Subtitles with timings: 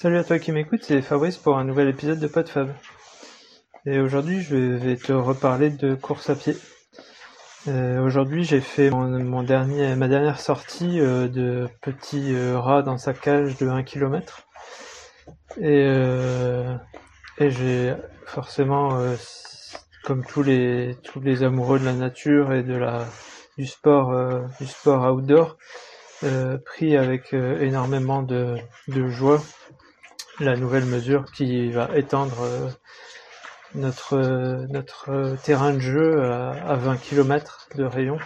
[0.00, 2.72] Salut à toi qui m'écoute, c'est Fabrice pour un nouvel épisode de PodFab.
[3.84, 6.56] Et aujourd'hui, je vais te reparler de course à pied.
[7.66, 12.96] Euh, aujourd'hui, j'ai fait mon, dernier, ma dernière sortie euh, de petit euh, rat dans
[12.96, 14.46] sa cage de 1 km.
[15.60, 15.84] Et,
[17.38, 19.04] et j'ai forcément,
[20.04, 23.04] comme tous les, tous les amoureux de la nature et de la,
[23.56, 24.14] du sport,
[24.60, 25.56] du sport outdoor,
[26.64, 29.42] pris avec énormément de, de joie
[30.40, 32.68] la nouvelle mesure qui va étendre euh,
[33.74, 38.18] notre, euh, notre terrain de jeu à, 20 km de rayon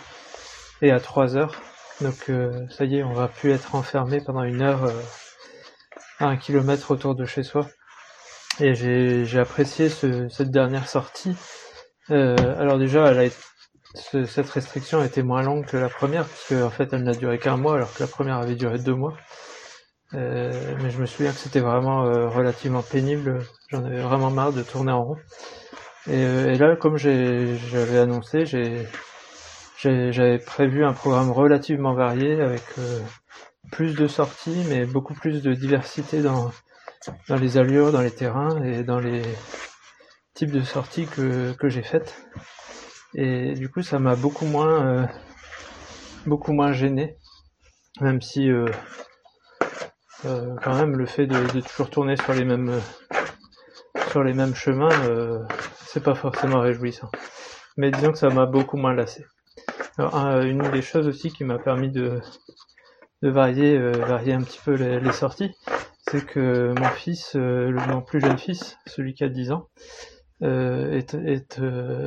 [0.82, 1.60] et à 3 heures.
[2.00, 4.92] Donc euh, ça y est, on va plus être enfermé pendant une heure
[6.18, 7.66] à un kilomètre autour de chez soi.
[8.60, 11.34] Et j'ai apprécié cette dernière sortie.
[12.10, 13.10] alors déjà,
[13.94, 17.38] cette restriction a été moins longue que la première, puisque en fait elle n'a duré
[17.38, 19.16] qu'un mois, alors que la première avait duré deux mois.
[20.14, 23.40] Euh, mais je me souviens que c'était vraiment euh, relativement pénible.
[23.68, 25.16] J'en avais vraiment marre de tourner en rond.
[26.06, 28.44] Et, euh, là, comme j'avais annoncé,
[29.78, 32.62] j'avais prévu un programme relativement varié avec
[33.70, 36.50] plus de sorties, mais beaucoup plus de diversité dans,
[37.28, 39.22] dans les allures, dans les terrains et dans les
[40.34, 42.26] types de sorties que, que j'ai faites.
[43.14, 45.08] Et du coup, ça m'a beaucoup moins,
[46.26, 47.16] beaucoup moins gêné,
[48.00, 48.50] même si
[50.24, 52.80] euh, quand même le fait de, toujours tourner sur les mêmes
[54.10, 55.40] sur les mêmes chemins, euh,
[55.86, 57.10] c'est pas forcément réjouissant.
[57.76, 59.24] Mais disons que ça m'a beaucoup moins lassé.
[59.98, 62.20] Alors, une des choses aussi qui m'a permis de,
[63.22, 65.50] de varier, euh, varier un petit peu les, sorties,
[66.08, 69.68] c'est que mon fils, mon plus jeune fils, celui qui a 10 ans,
[70.42, 71.60] est, est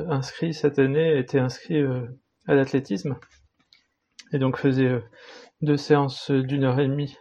[0.09, 1.83] inscrit cette année, était inscrit
[2.47, 3.17] à l'athlétisme,
[4.31, 5.01] et donc faisait
[5.61, 7.17] deux séances d'une heure et demie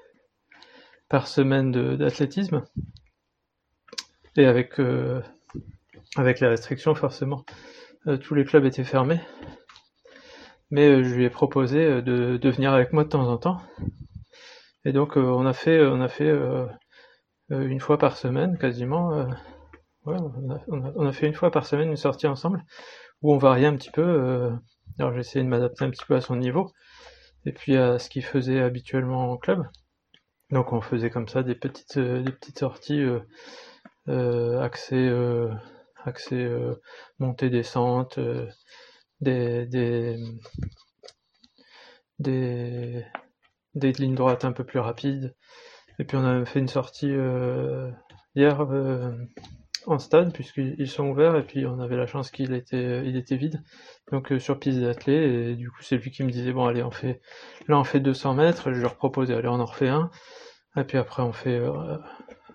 [1.09, 2.65] par semaine d'athlétisme.
[4.37, 5.23] Et avec, euh,
[6.17, 7.45] avec les restrictions, forcément,
[8.07, 9.21] euh, tous les clubs étaient fermés.
[10.71, 13.61] Mais euh, je lui ai proposé de, venir avec moi de temps en temps.
[14.85, 16.31] Et donc on a fait, on a fait
[17.49, 19.27] une fois par semaine quasiment.
[20.05, 20.13] On,
[20.51, 22.63] a, on, a, fait une fois par semaine une sortie ensemble
[23.23, 24.51] où on variait un petit peu.
[24.99, 26.71] alors j'ai essayé de m'adapter un petit peu à son niveau
[27.47, 29.65] et puis à ce qu'il faisait habituellement en club.
[30.51, 33.21] Donc on faisait comme ça des petites, euh, des petites sorties euh,
[34.09, 35.11] euh, accès,
[36.05, 36.49] accès
[37.19, 38.19] montée descente,
[39.21, 40.19] des, des,
[42.19, 43.05] des,
[43.75, 45.35] des lignes droites un peu plus rapides.
[45.99, 47.15] Et puis on a fait une sortie
[48.35, 48.67] hier
[49.87, 53.63] en stade puisqu'ils sont ouverts et puis on avait la chance qu'il était vide
[54.11, 56.91] donc sur piste d'athlée et du coup c'est lui qui me disait bon allez on
[56.91, 57.21] fait
[57.69, 60.11] là on fait 200 mètres je leur proposais allez on en refait un
[60.77, 61.99] et puis après, on fait, euh,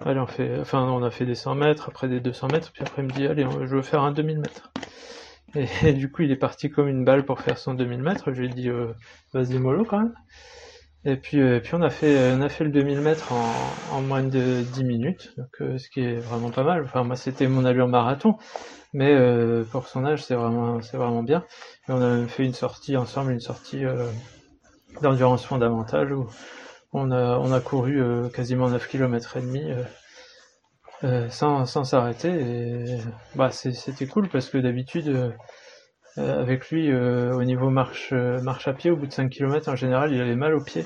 [0.02, 2.84] allez, on fait, enfin, on a fait des 100 mètres, après des 200 mètres, puis
[2.84, 4.72] après, il me dit, allez, je veux faire un 2000 mètres.
[5.84, 8.34] Et, du coup, il est parti comme une balle pour faire son 2000 mètres.
[8.34, 8.94] Je lui ai dit, euh,
[9.34, 10.14] vas-y, mollo quand même.
[11.06, 14.02] Et puis, euh, puis on a fait, on a fait le 2000 mètres en, en
[14.02, 16.84] moins de 10 minutes, donc, ce qui est vraiment pas mal.
[16.84, 18.36] Enfin, moi, c'était mon allure marathon,
[18.94, 19.16] mais
[19.72, 21.46] pour son âge, c'est vraiment, c'est vraiment bien.
[21.88, 23.84] Et on a même fait une sortie ensemble, une sortie
[25.02, 26.28] d'endurance fondamentale où,
[26.94, 29.84] on a, on a couru euh, quasiment 9 km et demi euh,
[31.04, 32.98] euh, sans sans s'arrêter et
[33.36, 35.34] bah c'était cool parce que d'habitude
[36.18, 40.14] avec lui au niveau marche marche à pied au bout de 5 km en général
[40.14, 40.86] il avait mal aux pieds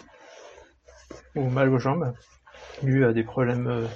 [1.35, 2.13] ou mal aux jambes
[2.83, 3.87] lui a des problèmes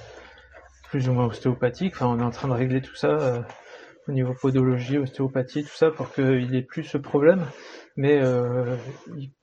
[0.88, 3.44] plus ou moins ostéopathiques enfin on est en train de régler tout ça
[4.08, 7.44] au niveau podologie ostéopathie tout ça pour qu'il ait plus ce problème
[7.98, 8.76] mais euh,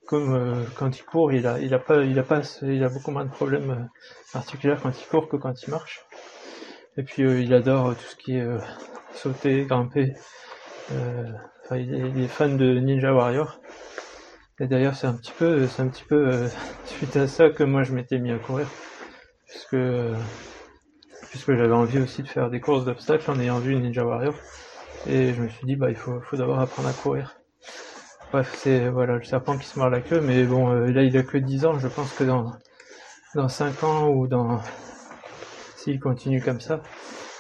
[0.08, 2.88] comme euh, quand il court, il a, il a pas, il a pas, il a
[2.88, 6.06] beaucoup moins de problèmes euh, articulaires quand il court que quand il marche.
[6.96, 8.48] Et puis il adore tout ce qui est
[9.12, 10.14] sauter, grimper.
[11.72, 13.60] Il est, fan de Ninja Warrior.
[14.60, 16.48] Et d'ailleurs, c'est un petit peu, c'est un petit peu
[16.86, 18.68] suite à ça que moi je m'étais mis à courir,
[19.48, 19.78] puisque
[21.30, 24.36] puisque j'avais envie aussi de faire des courses d'obstacles en ayant vu Ninja Warrior.
[25.08, 27.36] Et je me suis dit bah il faut, faut d'abord apprendre à courir.
[28.32, 31.18] Bref, c'est voilà le serpent qui se mord la queue, mais bon, euh, là il
[31.18, 32.54] a que 10 ans, je pense que dans,
[33.34, 34.62] dans 5 ans ou dans.
[35.78, 36.82] S'il continue comme ça,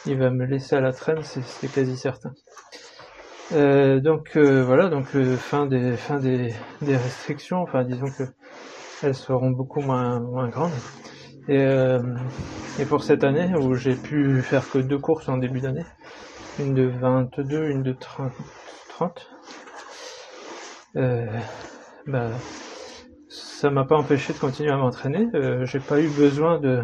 [0.05, 2.33] il va me laisser à la traîne, c'est quasi certain.
[3.51, 5.07] Euh, donc euh, voilà, donc
[5.37, 8.23] fin des fin des, des, restrictions, enfin disons que
[9.03, 10.71] elles seront beaucoup moins moins grandes.
[11.47, 11.63] Et,
[12.79, 15.85] et pour cette année où j'ai pu faire que deux courses en début d'année,
[16.57, 18.31] une de 22, une de 30,
[18.89, 19.29] 30
[20.95, 21.25] euh,
[22.07, 22.29] bah,
[23.27, 25.27] ça m'a pas empêché de continuer à m'entraîner.
[25.33, 26.83] Euh, j'ai pas eu besoin de,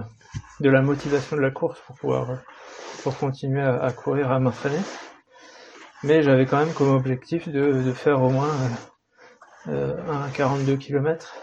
[0.60, 2.40] de la motivation de la course pour pouvoir
[3.04, 4.80] pour continuer à, courir, à m'entraîner.
[6.04, 8.50] Mais j'avais quand même comme objectif de, de faire au moins
[9.68, 11.36] euh, un 42 km,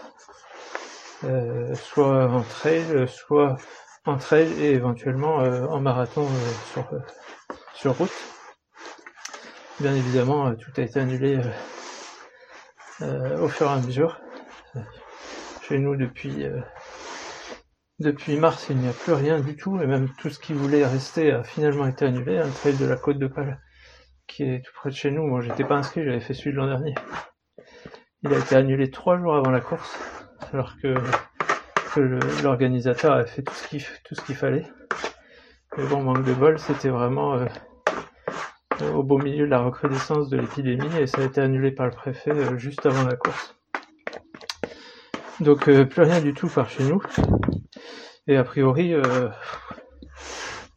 [1.23, 3.57] euh, soit en trail, soit
[4.05, 6.89] en trail et éventuellement euh, en marathon euh, sur,
[7.73, 8.11] sur route.
[9.79, 11.39] Bien évidemment, tout a été annulé
[13.01, 14.19] au fur et à mesure.
[15.61, 16.45] Chez nous, depuis
[17.99, 20.85] depuis mars, il n'y a plus rien du tout, et même tout ce qui voulait
[20.85, 22.37] rester a finalement été annulé.
[22.37, 23.61] Un trail de la côte de Pâle,
[24.29, 25.23] qui est tout près de chez nous.
[25.23, 26.95] Moi, j'étais pas inscrit, j'avais fait celui de l'an dernier.
[28.23, 29.99] Il a été annulé trois jours avant la course,
[30.53, 30.93] alors que,
[32.43, 33.53] l'organisateur a fait tout
[34.15, 34.65] ce qu'il fallait.
[35.77, 37.47] Mais bon, manque de bol, c'était vraiment euh,
[38.93, 41.91] au beau milieu de la recrudescence de l'épidémie, et ça a été annulé par le
[41.91, 43.59] préfet euh, juste avant la course.
[45.39, 47.01] Donc euh, plus rien du tout par chez nous.
[48.27, 49.29] Et a priori, euh,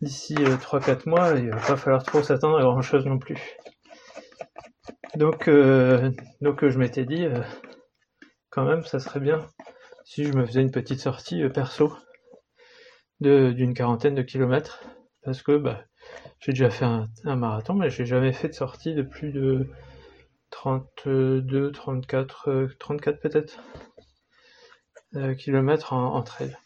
[0.02, 3.56] d'ici 3-4 euh, mois, il va pas falloir trop s'attendre à grand chose non plus.
[5.14, 5.48] Donc,
[6.40, 7.26] donc je m'étais dit,
[8.50, 9.46] quand même, ça serait bien
[10.04, 11.92] si je me faisais une petite sortie perso
[13.20, 14.82] d'une quarantaine de kilomètres.
[15.22, 15.84] Parce que bah,
[16.40, 19.68] j'ai déjà fait un, marathon, mais j'ai jamais fait de sortie de plus de
[20.50, 23.60] 32, 34, 34 peut-être
[25.14, 26.56] euh, kilomètres en, en, trail.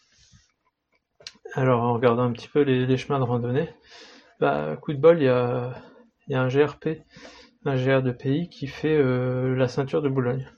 [1.53, 3.69] Alors en regardant un petit peu les, chemins de randonnée,
[4.39, 5.73] bah, coup de bol, il y a,
[6.31, 7.03] un GRP,
[7.65, 10.49] un GR de pays qui fait euh, la ceinture de Boulogne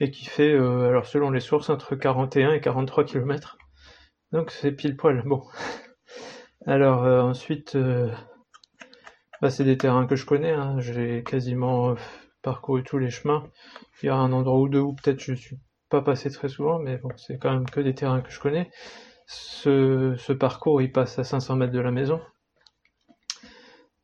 [0.00, 3.58] et qui fait, euh, alors selon les sources, entre 41 et 43 km.
[4.32, 5.22] Donc c'est pile poil.
[5.24, 5.44] Bon.
[6.66, 7.76] Alors ensuite,
[9.42, 10.52] bah, c'est des terrains que je connais.
[10.52, 10.80] Hein.
[10.80, 11.94] J'ai quasiment
[12.42, 13.44] parcouru tous les chemins.
[14.02, 16.78] Il y a un endroit ou deux où peut-être je suis pas passé très souvent,
[16.78, 18.70] mais bon, c'est quand même que des terrains que je connais.
[19.26, 22.20] Ce, parcours, il passe à 500 mètres de la maison.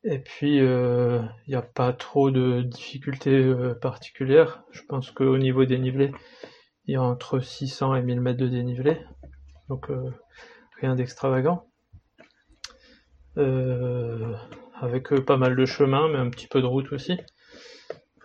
[0.03, 4.63] Et puis, il euh, n'y a pas trop de difficultés euh, particulières.
[4.71, 6.13] Je pense qu'au niveau dénivelé,
[6.87, 8.99] il y a entre 600 et 1000 mètres de dénivelé.
[9.69, 10.11] Donc, euh,
[10.81, 11.67] rien d'extravagant.
[13.37, 17.19] avec pas mal de chemins, mais un petit peu de route aussi.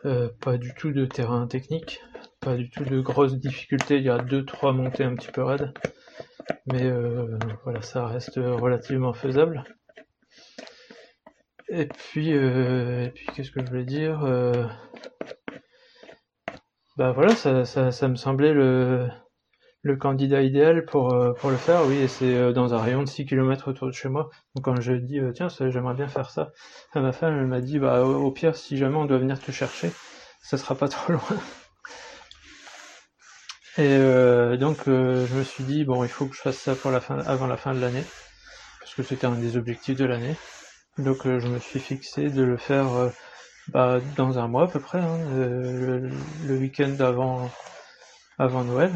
[0.04, 2.02] pas du tout de terrain technique
[2.46, 3.98] pas du tout de grosses difficultés.
[3.98, 5.74] Il y a deux, trois montées un petit peu raides.
[6.72, 9.64] Mais euh, voilà, ça reste relativement faisable.
[11.70, 14.68] Et puis, euh, qu'est-ce que je voulais dire euh,
[16.98, 19.10] Bah voilà, ça, ça, ça, me semblait le,
[20.00, 21.82] candidat idéal pour, pour le faire.
[21.88, 24.30] Oui, et c'est dans un rayon de 6 km autour de chez moi.
[24.54, 26.52] Donc quand je dis, tiens, j'aimerais bien faire ça,
[26.94, 29.90] ma femme, elle m'a dit, bah au pire, si jamais on doit venir te chercher,
[30.42, 31.40] ça sera pas trop loin.
[33.78, 36.76] Et euh, donc euh, je me suis dit bon il faut que je fasse ça
[36.76, 38.06] pour la fin avant la fin de l'année
[38.80, 40.38] parce que c'était un des objectifs de l'année.
[40.98, 42.88] Donc euh, je me suis fixé de le faire
[43.68, 46.10] bah, dans un mois à peu près, hein, le,
[46.58, 47.52] week-end avant
[48.40, 48.94] avant Noël.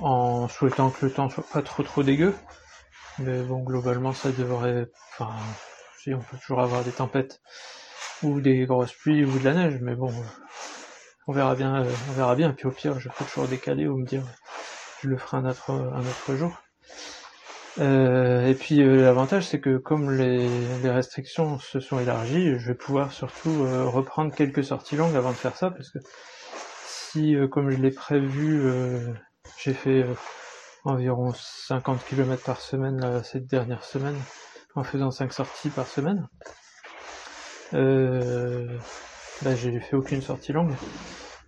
[0.00, 2.34] en souhaitant que le temps soit pas trop trop dégueu.
[3.18, 4.86] Mais bon globalement ça devrait.
[5.12, 5.34] Enfin
[5.98, 7.42] si on peut toujours avoir des tempêtes
[8.22, 10.10] ou des grosses pluies ou de la neige, mais bon
[11.30, 12.52] on verra bien, euh, on verra bien.
[12.52, 14.24] Puis au pire, je peux toujours décaler ou me dire,
[15.00, 16.60] je le ferai un autre, jour.
[17.78, 20.48] Euh, et puis euh, l'avantage, c'est que comme les,
[20.82, 23.62] les, restrictions se sont élargies, je vais pouvoir surtout
[23.92, 26.00] reprendre quelques sorties longues avant de faire ça, parce que
[26.84, 28.68] si, comme je l'ai prévu,
[29.56, 30.04] j'ai fait
[30.82, 34.18] environ 50 km par semaine là, cette dernière semaine,
[34.74, 36.26] en faisant 5 sorties par semaine.
[37.72, 38.66] Euh,
[39.42, 40.74] bah, j'ai fait aucune sortie longue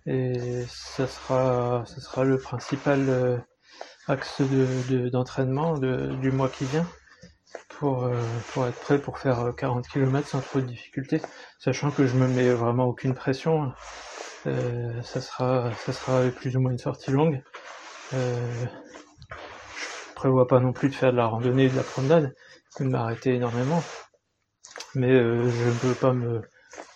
[0.05, 3.37] et ça sera ça sera le principal euh,
[4.07, 6.87] axe de d'entraînement de, du mois qui vient
[7.79, 8.15] pour euh,
[8.53, 11.21] pour être prêt pour faire 40 km sans trop de difficultés
[11.59, 13.71] sachant que je me mets vraiment aucune pression
[14.47, 17.41] euh, ça sera ça sera plus ou moins une sortie longue.
[18.13, 18.65] Euh,
[20.09, 22.33] je prévois pas non plus de faire de la randonnée de la promenade
[22.79, 23.81] de m'arrêter énormément.
[24.95, 26.41] Mais euh, je ne peux pas me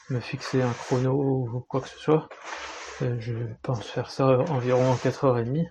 [0.09, 2.29] me fixer un chrono ou quoi que ce soit.
[2.31, 2.46] euh,
[3.19, 5.67] je pense faire ça environ en 4h30.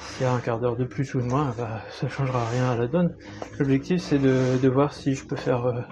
[0.00, 2.70] S'il y a un quart d'heure de plus ou de moins, bah, ça changera rien
[2.70, 3.16] à la donne.
[3.58, 5.86] L'objectif c'est de, voir si je peux faire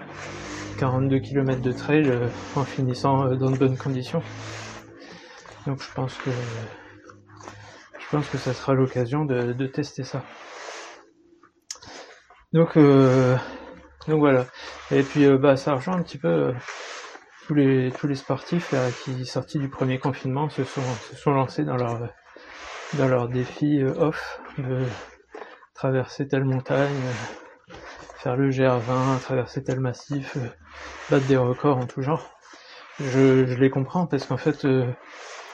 [0.79, 4.23] 42 euh, km de trail euh, en finissant dans de bonnes conditions.
[5.67, 6.31] Donc je pense que
[7.99, 10.23] je pense que ça sera l'occasion de, tester ça.
[12.53, 12.77] Donc
[14.07, 14.45] donc voilà.
[14.91, 16.53] Et puis bah ça rejoint un petit peu
[17.53, 21.99] tous les tous les sportifs qui sortis du premier confinement se sont lancés dans leur
[22.93, 24.83] dans leur défi euh, off de
[25.75, 27.73] traverser telle montagne, euh,
[28.17, 30.47] faire le GR20, traverser tel massif, euh,
[31.11, 32.27] battre des records en tout genre.
[32.99, 34.65] Je, je les comprends parce qu'en fait,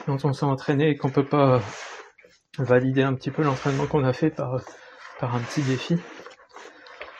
[0.06, 1.60] quand on s'est entraîné et qu'on peut pas
[2.58, 4.58] valider un petit peu l'entraînement qu'on a fait par,
[5.18, 5.98] par un petit défi,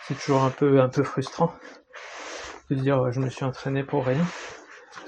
[0.09, 1.53] c'est toujours un peu, un peu frustrant
[2.71, 4.25] de dire je me suis entraîné pour rien.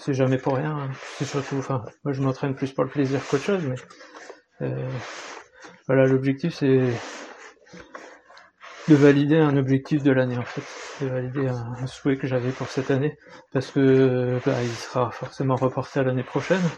[0.04, 0.76] C'est jamais pour rien.
[0.76, 0.90] Hein.
[1.16, 3.76] C'est surtout, enfin, moi je m'entraîne plus pour le plaisir qu'autre chose, mais
[4.62, 4.88] euh,
[5.87, 6.80] voilà, l'objectif c'est
[8.88, 12.66] de valider un objectif de l'année en fait, de valider un, souhait que j'avais pour
[12.66, 13.16] cette année,
[13.52, 16.68] parce que bah, il sera forcément reporté à l'année prochaine,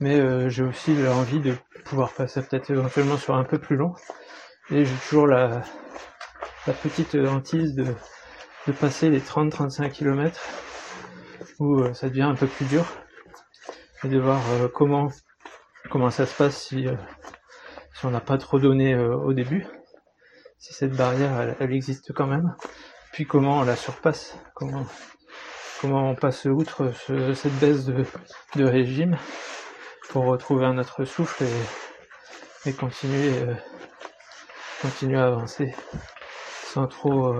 [0.00, 3.92] mais euh, j'ai aussi envie de pouvoir passer peut-être éventuellement sur un peu plus long,
[4.70, 5.60] et j'ai toujours la,
[6.82, 10.40] petite hantise de passer les 30-35 km
[11.58, 12.84] où euh, ça devient un peu plus dur.
[14.04, 15.08] Et de voir euh, comment
[15.90, 16.94] comment ça se passe si, euh,
[17.94, 19.66] si on n'a pas trop donné au début,
[20.58, 22.54] si cette barrière elle, existe quand même,
[23.12, 24.84] puis comment on la surpasse, comment
[25.80, 26.92] comment on passe outre
[27.34, 28.04] cette baisse de,
[28.56, 29.16] de, régime
[30.08, 33.32] pour retrouver un autre souffle et, et continuer
[34.82, 35.74] continuer à avancer
[36.64, 37.34] sans trop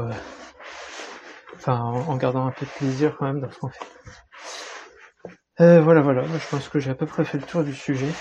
[1.57, 3.87] enfin en, gardant un peu de plaisir quand même dans ce qu'on fait.
[5.61, 8.13] Euh, voilà, voilà, je pense que j'ai à peu près fait le tour du sujet.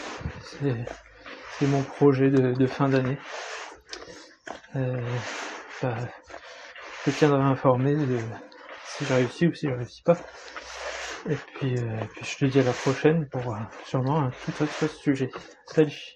[1.59, 3.17] C'est mon projet de, fin d'année.
[4.75, 4.97] Euh,
[5.81, 5.97] bah,
[7.05, 8.19] je tiendrai informé de
[8.87, 10.17] si j'ai réussi ou si je réussis pas.
[11.29, 14.87] Et puis, euh, puis je te dis à la prochaine pour sûrement un tout autre
[14.87, 15.29] sujet.
[15.67, 16.14] Salut